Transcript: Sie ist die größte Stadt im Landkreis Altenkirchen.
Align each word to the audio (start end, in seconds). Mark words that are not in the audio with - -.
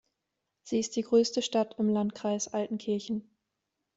Sie 0.63 0.79
ist 0.79 0.95
die 0.95 1.03
größte 1.03 1.43
Stadt 1.43 1.75
im 1.77 1.87
Landkreis 1.87 2.47
Altenkirchen. 2.51 3.29